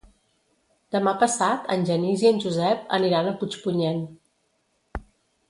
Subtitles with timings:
[0.95, 4.03] Demà passat en Genís i en Josep aniran a Puigpunyent.